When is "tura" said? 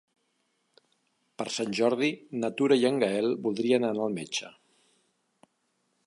2.61-2.77